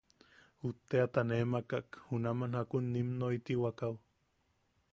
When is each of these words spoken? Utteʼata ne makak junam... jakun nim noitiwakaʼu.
Utteʼata 0.67 1.21
ne 1.27 1.37
makak 1.51 1.87
junam... 2.05 2.39
jakun 2.53 2.85
nim 2.93 3.07
noitiwakaʼu. 3.19 3.97